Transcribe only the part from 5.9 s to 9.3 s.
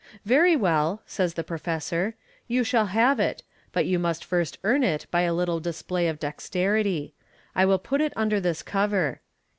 of dexterity. I will put it under this cover."